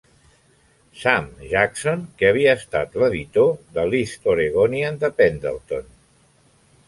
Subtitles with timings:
[1.01, 5.85] "Sam" Jackson, que havia estat l'editor de l'"East Oregonian" de Pendleton.